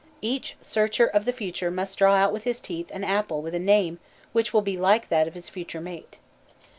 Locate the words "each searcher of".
0.23-1.25